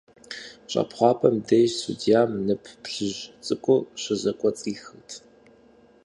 ЩӀэпхъуапӀэм 0.71 1.35
деж 1.47 1.71
судьям 1.81 2.31
нып 2.47 2.63
плъыжь 2.83 3.21
цӀыкӀур 3.45 3.81
щызэкӀуэцӀихырт. 4.01 5.09